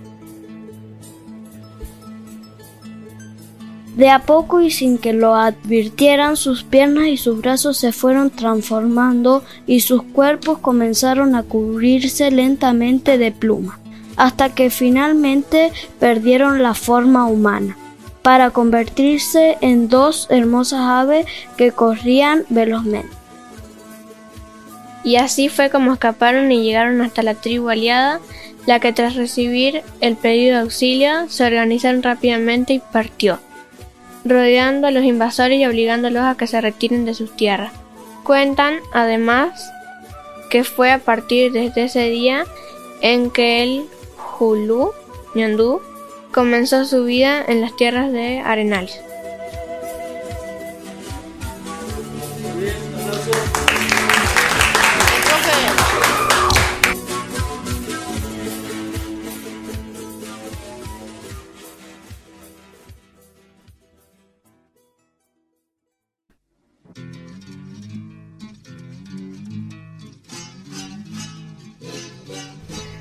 De 3.97 4.11
a 4.11 4.21
poco 4.21 4.61
y 4.61 4.71
sin 4.71 4.99
que 4.99 5.12
lo 5.12 5.35
advirtieran, 5.35 6.37
sus 6.37 6.64
piernas 6.64 7.07
y 7.07 7.16
sus 7.16 7.40
brazos 7.40 7.76
se 7.76 7.93
fueron 7.93 8.31
transformando 8.31 9.45
y 9.66 9.81
sus 9.81 10.02
cuerpos 10.02 10.59
comenzaron 10.59 11.35
a 11.37 11.45
cubrirse 11.45 12.31
lentamente 12.33 13.19
de 13.19 13.31
pluma, 13.31 13.78
hasta 14.16 14.52
que 14.52 14.71
finalmente 14.71 15.71
perdieron 16.00 16.61
la 16.61 16.75
forma 16.75 17.26
humana, 17.26 17.76
para 18.25 18.50
convertirse 18.50 19.59
en 19.61 19.90
dos 19.90 20.26
hermosas 20.31 20.81
aves 20.81 21.26
que 21.59 21.73
corrían 21.73 22.47
velozmente. 22.49 23.14
Y 25.04 25.16
así 25.16 25.50
fue 25.50 25.69
como 25.69 25.93
escaparon 25.93 26.50
y 26.50 26.64
llegaron 26.64 27.02
hasta 27.02 27.23
la 27.23 27.35
tribu 27.35 27.69
aliada, 27.69 28.21
la 28.64 28.81
que 28.81 28.95
tras 28.95 29.14
recibir 29.14 29.83
el 30.00 30.16
pedido 30.16 30.57
de 30.57 30.62
auxilio 30.62 31.28
se 31.28 31.45
organizaron 31.45 32.02
rápidamente 32.02 32.73
y 32.73 32.78
partió 32.78 33.38
rodeando 34.25 34.87
a 34.87 34.90
los 34.90 35.04
invasores 35.04 35.59
y 35.59 35.66
obligándolos 35.66 36.23
a 36.23 36.35
que 36.35 36.47
se 36.47 36.59
retiren 36.62 37.04
de 37.04 37.12
sus 37.12 37.37
tierras. 37.37 37.73
Cuentan, 38.23 38.78
además, 38.95 39.71
que 40.49 40.64
fue 40.64 40.90
a 40.93 40.99
partir 40.99 41.52
de 41.52 41.71
ese 41.76 42.09
día 42.09 42.47
en 43.02 43.30
que 43.30 43.63
el 43.63 43.84
Hulu, 44.41 44.93
Ñandú, 45.34 45.82
comenzó 46.34 46.84
su 46.84 47.04
vida 47.04 47.44
en 47.47 47.60
las 47.60 47.76
tierras 47.76 48.12
de 48.12 48.40
Arenales. 48.40 49.00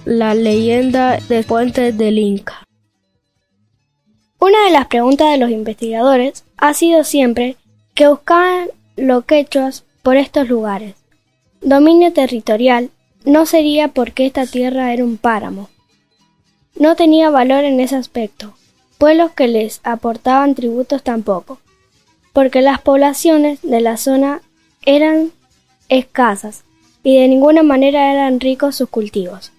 La 0.06 0.36
leyenda 0.36 1.18
de 1.30 1.44
Puente 1.44 1.92
del 1.92 2.20
Inca. 2.20 2.63
Una 4.46 4.66
de 4.66 4.72
las 4.72 4.88
preguntas 4.88 5.32
de 5.32 5.38
los 5.38 5.52
investigadores 5.52 6.44
ha 6.58 6.74
sido 6.74 7.06
siempre 7.06 7.56
que 7.94 8.10
buscaban 8.10 8.68
los 8.98 9.24
quechuas 9.24 9.86
por 10.02 10.18
estos 10.18 10.50
lugares. 10.50 10.96
Dominio 11.62 12.12
territorial 12.12 12.90
no 13.24 13.46
sería 13.46 13.88
porque 13.88 14.26
esta 14.26 14.46
tierra 14.46 14.92
era 14.92 15.06
un 15.06 15.16
páramo. 15.16 15.70
No 16.76 16.98
tenía 16.98 17.30
valor 17.30 17.64
en 17.64 17.80
ese 17.80 17.96
aspecto, 17.96 18.54
pueblos 18.98 19.32
que 19.32 19.48
les 19.48 19.80
aportaban 19.86 20.56
tributos 20.56 21.04
tampoco, 21.04 21.60
porque 22.34 22.60
las 22.60 22.82
poblaciones 22.82 23.62
de 23.62 23.80
la 23.80 23.96
zona 23.96 24.42
eran 24.86 25.32
escasas 25.88 26.66
y 27.02 27.18
de 27.18 27.30
ninguna 27.30 27.64
manera 27.64 28.12
eran 28.12 28.42
ricos 28.42 28.76
sus 28.76 28.90
cultivos 28.90 29.54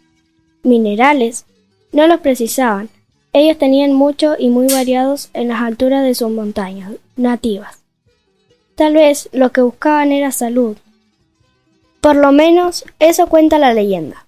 minerales. 0.63 1.47
No 1.91 2.07
los 2.07 2.21
precisaban. 2.21 2.91
Ellos 3.35 3.59
tenían 3.59 3.93
mucho 3.93 4.37
y 4.39 4.49
muy 4.49 4.69
variados 4.69 5.29
en 5.35 5.49
las 5.49 5.61
alturas 5.61 6.05
de 6.05 6.15
sus 6.15 6.31
montañas 6.31 6.93
nativas. 7.17 7.83
Tal 8.77 8.95
vez 8.95 9.29
lo 9.33 9.51
que 9.51 9.61
buscaban 9.61 10.13
era 10.13 10.31
salud. 10.31 10.77
Por 12.01 12.15
lo 12.15 12.31
menos 12.31 12.85
eso 13.01 13.27
cuenta 13.27 13.59
la 13.59 13.75
leyenda. 13.75 14.25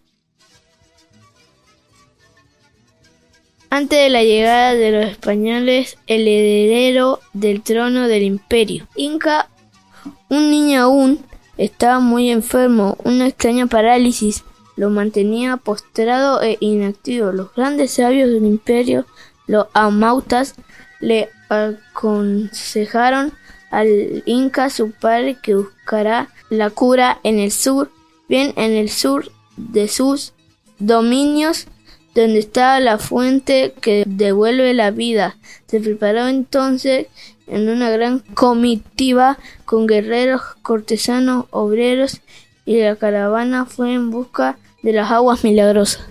Antes 3.71 3.97
de 3.97 4.11
la 4.11 4.25
llegada 4.25 4.75
de 4.75 4.91
los 4.91 5.07
españoles, 5.07 5.99
el 6.09 6.27
heredero 6.27 7.21
del 7.33 7.63
trono 7.63 8.09
del 8.09 8.25
imperio 8.25 8.89
Inca, 8.97 9.49
un 10.29 10.51
niño 10.51 10.83
aún, 10.83 11.25
estaba 11.59 12.01
muy 12.01 12.31
enfermo, 12.31 12.97
una 13.05 13.29
extraña 13.29 13.67
parálisis 13.67 14.43
lo 14.77 14.91
mantenía 14.91 15.57
postrado 15.57 16.43
e 16.43 16.59
inactivo. 16.61 17.33
Los 17.33 17.55
grandes 17.55 17.93
sabios 17.93 18.31
del 18.31 18.45
imperio, 18.45 19.07
los 19.47 19.67
amautas, 19.73 20.55
le 21.01 21.31
aconsejaron 21.49 23.33
al 23.71 24.23
Inca 24.27 24.71
su 24.71 24.93
padre 24.93 25.37
que 25.43 25.55
buscará 25.55 26.29
la 26.51 26.71
cura 26.71 27.19
en 27.25 27.39
el 27.39 27.51
sur, 27.51 27.91
bien 28.29 28.53
en 28.57 28.73
el 28.73 28.89
sur 28.91 29.31
de 29.57 29.89
sus 29.89 30.33
dominios, 30.79 31.67
donde 32.15 32.39
estaba 32.39 32.81
la 32.81 32.99
fuente 32.99 33.75
que 33.81 34.05
devuelve 34.07 34.73
la 34.75 34.91
vida. 34.91 35.37
Se 35.67 35.81
preparó 35.81 36.29
entonces 36.29 37.09
en 37.47 37.69
una 37.69 37.91
gran 37.91 38.21
comitiva 38.21 39.39
con 39.65 39.87
guerreros, 39.87 40.43
cortesanos, 40.63 41.47
obreros 41.51 42.21
y 42.65 42.81
la 42.81 42.97
caravana 42.97 43.67
fue 43.67 43.95
en 43.95 44.11
busca 44.11 44.59
de 44.87 44.93
las 44.93 45.11
aguas 45.11 45.43
milagrosas. 45.43 46.07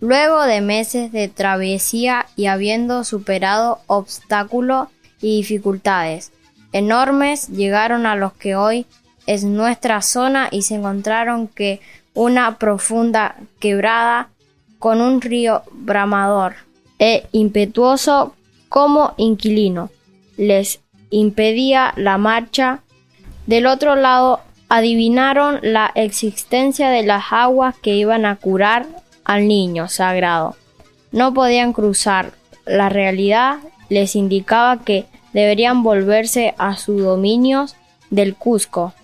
Luego 0.00 0.44
de 0.44 0.62
meses 0.62 1.12
de 1.12 1.28
travesía 1.28 2.24
y 2.36 2.46
habiendo 2.46 3.04
superado 3.04 3.80
obstáculos 3.86 4.88
y 5.20 5.36
dificultades 5.36 6.32
enormes, 6.72 7.48
llegaron 7.48 8.06
a 8.06 8.16
los 8.16 8.32
que 8.32 8.56
hoy 8.56 8.86
es 9.26 9.44
nuestra 9.44 10.00
zona 10.00 10.48
y 10.50 10.62
se 10.62 10.76
encontraron 10.76 11.48
que 11.48 11.82
una 12.14 12.56
profunda 12.56 13.36
quebrada 13.60 14.30
con 14.78 15.02
un 15.02 15.20
río 15.20 15.64
bramador 15.70 16.54
e 16.98 17.26
impetuoso 17.32 18.34
como 18.70 19.12
inquilino 19.18 19.90
les 20.38 20.80
impedía 21.10 21.92
la 21.96 22.16
marcha. 22.16 22.80
Del 23.46 23.66
otro 23.66 23.96
lado 23.96 24.40
adivinaron 24.74 25.60
la 25.62 25.92
existencia 25.94 26.90
de 26.90 27.04
las 27.04 27.26
aguas 27.30 27.76
que 27.78 27.94
iban 27.94 28.26
a 28.26 28.34
curar 28.34 28.86
al 29.24 29.46
niño 29.46 29.86
sagrado. 29.86 30.56
No 31.12 31.32
podían 31.32 31.72
cruzar. 31.72 32.32
La 32.66 32.88
realidad 32.88 33.58
les 33.88 34.16
indicaba 34.16 34.80
que 34.80 35.06
deberían 35.32 35.84
volverse 35.84 36.54
a 36.58 36.76
sus 36.76 37.00
dominios 37.00 37.76
del 38.10 38.34
Cusco, 38.34 38.94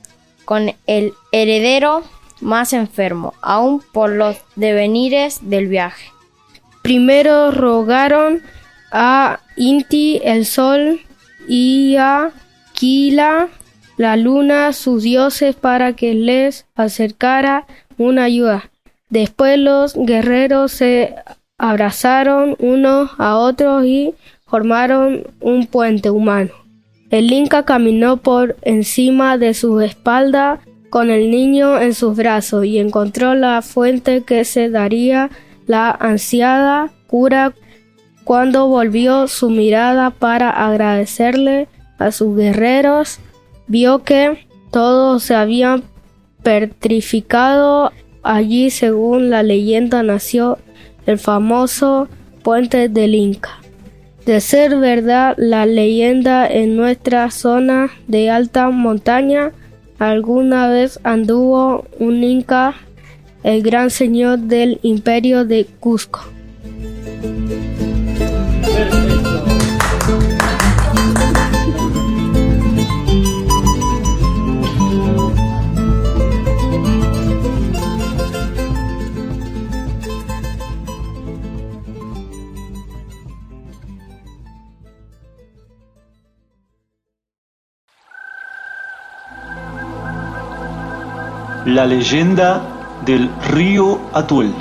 con 0.44 0.74
el 0.88 1.12
heredero 1.30 2.02
más 2.40 2.72
enfermo, 2.72 3.34
aún 3.40 3.80
por 3.92 4.10
los 4.10 4.38
devenires 4.56 5.38
del 5.50 5.68
viaje. 5.68 6.10
Primero 6.82 7.52
rogaron 7.52 8.42
a 8.90 9.38
Inti 9.54 10.20
el 10.24 10.46
sol 10.46 11.00
y 11.46 11.94
a 11.96 12.32
Kila 12.72 13.50
la 14.00 14.16
luna 14.16 14.72
sus 14.72 15.02
dioses 15.02 15.54
para 15.54 15.92
que 15.92 16.14
les 16.14 16.64
acercara 16.74 17.66
una 17.98 18.24
ayuda. 18.24 18.70
Después 19.10 19.58
los 19.58 19.92
guerreros 19.94 20.72
se 20.72 21.16
abrazaron 21.58 22.56
unos 22.60 23.10
a 23.18 23.36
otros 23.36 23.84
y 23.84 24.14
formaron 24.46 25.24
un 25.40 25.66
puente 25.66 26.08
humano. 26.08 26.48
El 27.10 27.30
Inca 27.30 27.66
caminó 27.66 28.16
por 28.16 28.56
encima 28.62 29.36
de 29.36 29.52
su 29.52 29.82
espalda 29.82 30.60
con 30.88 31.10
el 31.10 31.30
niño 31.30 31.78
en 31.78 31.92
sus 31.92 32.16
brazos 32.16 32.64
y 32.64 32.78
encontró 32.78 33.34
la 33.34 33.60
fuente 33.60 34.22
que 34.22 34.46
se 34.46 34.70
daría 34.70 35.28
la 35.66 35.90
ansiada 35.90 36.90
cura 37.06 37.52
cuando 38.24 38.66
volvió 38.66 39.28
su 39.28 39.50
mirada 39.50 40.08
para 40.08 40.48
agradecerle 40.48 41.68
a 41.98 42.12
sus 42.12 42.34
guerreros, 42.34 43.20
vio 43.70 44.02
que 44.02 44.46
todos 44.70 45.22
se 45.22 45.34
habían 45.34 45.84
petrificado. 46.42 47.92
Allí, 48.22 48.70
según 48.70 49.30
la 49.30 49.42
leyenda, 49.42 50.02
nació 50.02 50.58
el 51.06 51.18
famoso 51.18 52.08
puente 52.42 52.88
del 52.88 53.14
Inca. 53.14 53.60
De 54.26 54.40
ser 54.40 54.76
verdad 54.76 55.34
la 55.38 55.64
leyenda 55.64 56.46
en 56.46 56.76
nuestra 56.76 57.30
zona 57.30 57.90
de 58.06 58.28
alta 58.28 58.68
montaña, 58.70 59.52
alguna 59.98 60.68
vez 60.68 61.00
anduvo 61.04 61.86
un 61.98 62.22
Inca, 62.22 62.74
el 63.42 63.62
gran 63.62 63.90
señor 63.90 64.40
del 64.40 64.78
imperio 64.82 65.46
de 65.46 65.64
Cusco. 65.78 66.20
La 91.70 91.86
leyenda 91.86 93.00
del 93.06 93.30
río 93.48 94.00
Atul. 94.12 94.52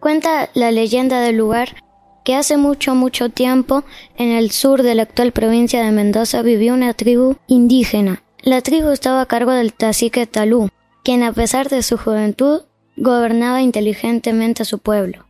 Cuenta 0.00 0.50
la 0.54 0.72
leyenda 0.72 1.20
del 1.20 1.36
lugar 1.36 1.76
que 2.24 2.34
hace 2.34 2.56
mucho, 2.56 2.96
mucho 2.96 3.28
tiempo 3.28 3.84
en 4.16 4.32
el 4.32 4.50
sur 4.50 4.82
de 4.82 4.96
la 4.96 5.02
actual 5.02 5.30
provincia 5.30 5.84
de 5.84 5.92
Mendoza 5.92 6.42
vivió 6.42 6.74
una 6.74 6.92
tribu 6.92 7.36
indígena. 7.46 8.20
La 8.42 8.62
tribu 8.62 8.88
estaba 8.88 9.20
a 9.20 9.26
cargo 9.26 9.52
del 9.52 9.72
cacique 9.72 10.26
Talú, 10.26 10.70
quien 11.04 11.22
a 11.22 11.32
pesar 11.32 11.68
de 11.68 11.84
su 11.84 11.96
juventud 11.98 12.62
gobernaba 12.96 13.62
inteligentemente 13.62 14.62
a 14.62 14.66
su 14.66 14.80
pueblo. 14.80 15.24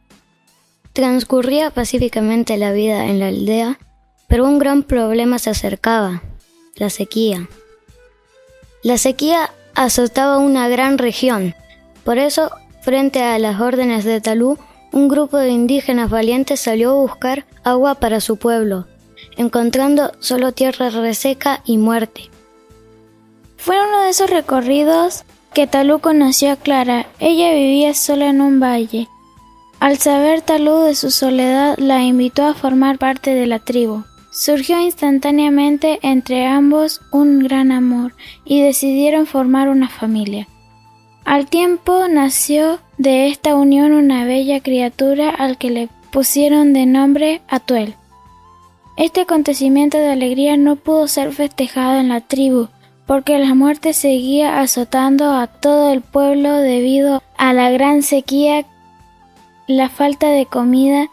Transcurría 0.94 1.70
pacíficamente 1.70 2.56
la 2.56 2.72
vida 2.72 3.04
en 3.04 3.18
la 3.18 3.28
aldea, 3.28 3.78
pero 4.26 4.46
un 4.46 4.59
gran 4.59 4.83
problema 4.85 5.38
se 5.38 5.50
acercaba 5.50 6.22
la 6.76 6.90
sequía. 6.90 7.48
La 8.83 8.98
sequía 8.98 9.50
azotaba 9.74 10.38
una 10.38 10.68
gran 10.68 10.98
región. 10.98 11.54
Por 12.04 12.18
eso, 12.18 12.50
frente 12.83 13.22
a 13.22 13.38
las 13.38 13.61
órdenes 13.61 14.04
de 14.04 14.20
Talú, 14.20 14.59
un 14.92 15.09
grupo 15.09 15.37
de 15.37 15.50
indígenas 15.50 16.11
valientes 16.11 16.61
salió 16.61 16.90
a 16.90 16.94
buscar 16.94 17.46
agua 17.62 17.94
para 17.96 18.20
su 18.20 18.37
pueblo, 18.37 18.87
encontrando 19.37 20.12
solo 20.18 20.52
tierra 20.52 20.90
reseca 20.90 21.62
y 21.64 21.78
muerte. 21.78 22.30
Fue 23.56 23.76
uno 23.87 24.02
de 24.02 24.11
esos 24.11 24.30
recorridos 24.30 25.24
que 25.52 25.66
Talú 25.66 26.00
conoció 26.00 26.52
a 26.52 26.56
Clara. 26.56 27.06
Ella 27.18 27.52
vivía 27.52 27.94
sola 27.94 28.28
en 28.30 28.40
un 28.40 28.61
valle. 28.61 29.09
Al 29.78 29.98
saber 29.98 30.42
Talú 30.42 30.80
de 30.80 30.94
su 30.94 31.11
soledad, 31.11 31.76
la 31.78 32.02
invitó 32.02 32.44
a 32.44 32.54
formar 32.54 32.98
parte 32.98 33.35
de 33.35 33.46
la 33.46 33.59
tribu. 33.59 34.04
Surgió 34.31 34.81
instantáneamente 34.81 35.99
entre 36.03 36.47
ambos 36.47 37.01
un 37.11 37.40
gran 37.40 37.73
amor 37.73 38.14
y 38.45 38.62
decidieron 38.62 39.27
formar 39.27 39.69
una 39.69 39.88
familia. 39.88 40.47
Al 41.25 41.47
tiempo 41.47 42.07
nació 42.09 42.79
de 42.97 43.27
esta 43.29 43.57
unión 43.57 43.93
una 43.93 44.25
bella 44.25 44.61
criatura 44.61 45.31
al 45.31 45.59
que 45.59 45.71
le 45.71 45.88
pusieron 46.12 46.73
de 46.73 46.87
nombre 46.87 47.43
Atuel. 47.49 47.95
Este 48.97 49.23
acontecimiento 49.23 49.99
de 49.99 50.11
alegría 50.11 50.57
no 50.57 50.77
pudo 50.77 51.09
ser 51.09 51.33
festejado 51.33 51.99
en 51.99 52.09
la 52.09 52.21
tribu, 52.21 52.69
porque 53.07 53.38
la 53.38 53.55
muerte 53.55 53.95
seguía 53.95 54.61
azotando 54.61 55.33
a 55.33 55.49
todo 55.49 55.93
el 55.93 56.03
pueblo 56.03 56.53
debido 56.55 57.23
a 57.37 57.53
la 57.53 57.71
gran 57.71 58.03
sequía, 58.03 58.64
la 59.66 59.88
falta 59.88 60.29
de 60.29 60.47
comida 60.47 61.09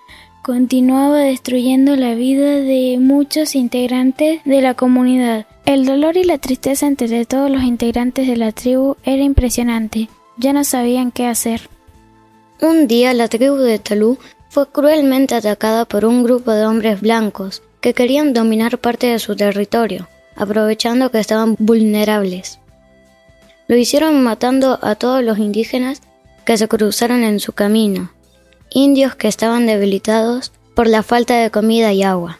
continuaba 0.47 1.17
destruyendo 1.17 1.97
la 1.97 2.15
vida 2.15 2.61
de 2.61 2.97
muchos 3.01 3.53
integrantes 3.53 4.39
de 4.45 4.61
la 4.61 4.75
comunidad. 4.75 5.45
El 5.65 5.85
dolor 5.85 6.15
y 6.15 6.23
la 6.23 6.37
tristeza 6.37 6.87
entre 6.87 7.25
todos 7.25 7.51
los 7.51 7.63
integrantes 7.63 8.27
de 8.29 8.37
la 8.37 8.53
tribu 8.53 8.95
era 9.03 9.23
impresionante. 9.23 10.07
Ya 10.37 10.53
no 10.53 10.63
sabían 10.63 11.11
qué 11.11 11.27
hacer. 11.27 11.69
Un 12.61 12.87
día 12.87 13.13
la 13.13 13.27
tribu 13.27 13.57
de 13.57 13.77
Talú 13.77 14.19
fue 14.47 14.71
cruelmente 14.71 15.35
atacada 15.35 15.83
por 15.83 16.05
un 16.05 16.23
grupo 16.23 16.51
de 16.51 16.65
hombres 16.65 17.01
blancos 17.01 17.61
que 17.81 17.93
querían 17.93 18.31
dominar 18.31 18.77
parte 18.77 19.07
de 19.07 19.19
su 19.19 19.35
territorio, 19.35 20.07
aprovechando 20.37 21.11
que 21.11 21.19
estaban 21.19 21.57
vulnerables. 21.59 22.59
Lo 23.67 23.75
hicieron 23.75 24.23
matando 24.23 24.79
a 24.81 24.95
todos 24.95 25.21
los 25.21 25.39
indígenas 25.39 26.01
que 26.45 26.57
se 26.57 26.69
cruzaron 26.69 27.25
en 27.25 27.41
su 27.41 27.51
camino, 27.51 28.11
indios 28.69 29.15
que 29.15 29.27
estaban 29.27 29.65
debilitados 29.65 30.51
por 30.75 30.87
la 30.87 31.03
falta 31.03 31.35
de 31.37 31.51
comida 31.51 31.93
y 31.93 32.03
agua. 32.03 32.39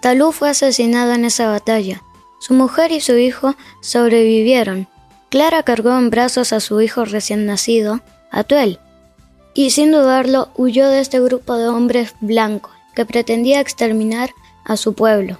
Talú 0.00 0.32
fue 0.32 0.50
asesinado 0.50 1.12
en 1.12 1.24
esa 1.24 1.48
batalla. 1.48 2.02
Su 2.40 2.54
mujer 2.54 2.92
y 2.92 3.00
su 3.00 3.16
hijo 3.16 3.56
sobrevivieron. 3.80 4.86
Clara 5.28 5.62
cargó 5.62 5.96
en 5.98 6.10
brazos 6.10 6.52
a 6.52 6.60
su 6.60 6.80
hijo 6.80 7.04
recién 7.04 7.46
nacido, 7.46 8.00
Atuel, 8.30 8.78
y 9.54 9.70
sin 9.70 9.90
dudarlo 9.90 10.50
huyó 10.56 10.88
de 10.88 11.00
este 11.00 11.20
grupo 11.20 11.56
de 11.56 11.68
hombres 11.68 12.14
blancos 12.20 12.72
que 12.94 13.04
pretendía 13.04 13.60
exterminar 13.60 14.30
a 14.64 14.76
su 14.76 14.94
pueblo. 14.94 15.38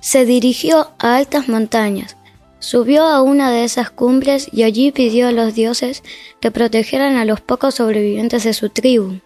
Se 0.00 0.24
dirigió 0.24 0.90
a 0.98 1.16
altas 1.16 1.48
montañas, 1.48 2.16
Subió 2.64 3.04
a 3.04 3.20
una 3.20 3.50
de 3.50 3.62
esas 3.62 3.90
cumbres 3.90 4.48
y 4.50 4.62
allí 4.62 4.90
pidió 4.90 5.28
a 5.28 5.32
los 5.32 5.54
dioses 5.54 6.02
que 6.40 6.50
protegieran 6.50 7.16
a 7.16 7.26
los 7.26 7.42
pocos 7.42 7.74
sobrevivientes 7.74 8.42
de 8.42 8.54
su 8.54 8.70
tribu, 8.70 9.20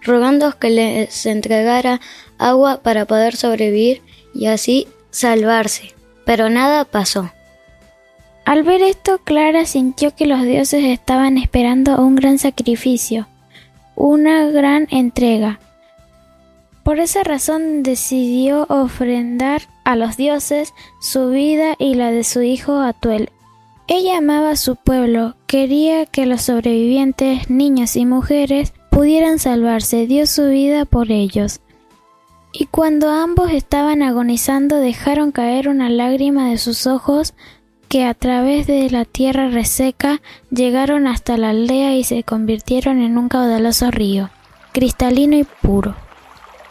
rogando 0.00 0.58
que 0.58 0.70
les 0.70 1.26
entregara 1.26 2.00
agua 2.38 2.80
para 2.82 3.04
poder 3.04 3.36
sobrevivir 3.36 4.00
y 4.32 4.46
así 4.46 4.88
salvarse. 5.10 5.94
Pero 6.24 6.48
nada 6.48 6.86
pasó. 6.86 7.30
Al 8.46 8.62
ver 8.62 8.80
esto, 8.80 9.18
Clara 9.18 9.66
sintió 9.66 10.14
que 10.14 10.24
los 10.24 10.42
dioses 10.42 10.82
estaban 10.82 11.36
esperando 11.36 12.00
un 12.00 12.14
gran 12.14 12.38
sacrificio, 12.38 13.28
una 13.96 14.46
gran 14.46 14.88
entrega. 14.90 15.60
Por 16.86 17.00
esa 17.00 17.24
razón 17.24 17.82
decidió 17.82 18.64
ofrendar 18.68 19.62
a 19.82 19.96
los 19.96 20.16
dioses 20.16 20.72
su 21.00 21.30
vida 21.30 21.74
y 21.80 21.96
la 21.96 22.12
de 22.12 22.22
su 22.22 22.42
hijo 22.42 22.78
Atuel. 22.78 23.30
Ella 23.88 24.18
amaba 24.18 24.50
a 24.50 24.56
su 24.56 24.76
pueblo, 24.76 25.34
quería 25.48 26.06
que 26.06 26.26
los 26.26 26.42
sobrevivientes, 26.42 27.50
niños 27.50 27.96
y 27.96 28.06
mujeres, 28.06 28.72
pudieran 28.88 29.40
salvarse, 29.40 30.06
dio 30.06 30.28
su 30.28 30.48
vida 30.48 30.84
por 30.84 31.10
ellos. 31.10 31.58
Y 32.52 32.66
cuando 32.66 33.10
ambos 33.10 33.50
estaban 33.50 34.04
agonizando 34.04 34.76
dejaron 34.76 35.32
caer 35.32 35.68
una 35.68 35.88
lágrima 35.88 36.50
de 36.50 36.58
sus 36.58 36.86
ojos 36.86 37.34
que 37.88 38.04
a 38.04 38.14
través 38.14 38.68
de 38.68 38.88
la 38.90 39.04
tierra 39.04 39.48
reseca 39.48 40.22
llegaron 40.52 41.08
hasta 41.08 41.36
la 41.36 41.50
aldea 41.50 41.96
y 41.96 42.04
se 42.04 42.22
convirtieron 42.22 43.00
en 43.00 43.18
un 43.18 43.28
caudaloso 43.28 43.90
río, 43.90 44.30
cristalino 44.72 45.36
y 45.36 45.42
puro 45.42 46.05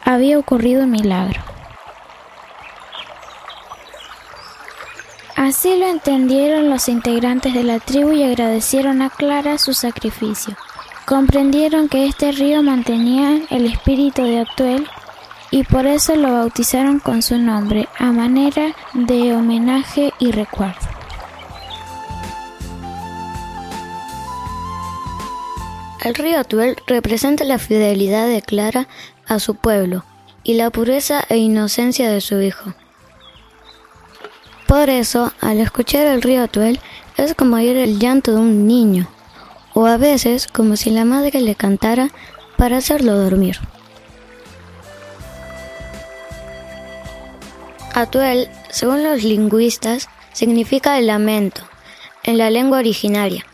había 0.05 0.39
ocurrido 0.39 0.83
un 0.83 0.91
milagro. 0.91 1.41
Así 5.35 5.77
lo 5.77 5.87
entendieron 5.87 6.69
los 6.69 6.87
integrantes 6.87 7.53
de 7.53 7.63
la 7.63 7.79
tribu 7.79 8.13
y 8.13 8.23
agradecieron 8.23 9.01
a 9.01 9.09
Clara 9.09 9.57
su 9.57 9.73
sacrificio. 9.73 10.55
Comprendieron 11.05 11.89
que 11.89 12.07
este 12.07 12.31
río 12.31 12.63
mantenía 12.63 13.41
el 13.49 13.65
espíritu 13.65 14.23
de 14.23 14.39
Actuel 14.39 14.87
y 15.51 15.63
por 15.63 15.85
eso 15.85 16.15
lo 16.15 16.31
bautizaron 16.31 16.99
con 16.99 17.21
su 17.21 17.37
nombre, 17.37 17.87
a 17.99 18.11
manera 18.11 18.73
de 18.93 19.35
homenaje 19.35 20.13
y 20.19 20.31
recuerdo. 20.31 20.87
El 26.03 26.13
río 26.15 26.39
Atuel 26.39 26.77
representa 26.85 27.43
la 27.43 27.57
fidelidad 27.57 28.27
de 28.27 28.41
Clara 28.41 28.87
a 29.27 29.39
su 29.39 29.55
pueblo 29.55 30.03
y 30.43 30.53
la 30.53 30.69
pureza 30.69 31.23
e 31.29 31.37
inocencia 31.37 32.09
de 32.09 32.21
su 32.21 32.41
hijo. 32.41 32.73
Por 34.67 34.89
eso, 34.89 35.31
al 35.41 35.59
escuchar 35.59 36.07
el 36.07 36.21
río 36.21 36.43
Atuel, 36.43 36.79
es 37.17 37.33
como 37.35 37.55
oír 37.55 37.77
el 37.77 37.99
llanto 37.99 38.31
de 38.31 38.37
un 38.37 38.67
niño, 38.67 39.07
o 39.73 39.85
a 39.85 39.97
veces 39.97 40.47
como 40.47 40.75
si 40.75 40.89
la 40.89 41.05
madre 41.05 41.41
le 41.41 41.55
cantara 41.55 42.09
para 42.57 42.77
hacerlo 42.77 43.17
dormir. 43.17 43.59
Atuel, 47.93 48.49
según 48.69 49.03
los 49.03 49.23
lingüistas, 49.23 50.09
significa 50.33 50.97
el 50.97 51.07
lamento 51.07 51.61
en 52.23 52.37
la 52.37 52.49
lengua 52.49 52.79
originaria. 52.79 53.45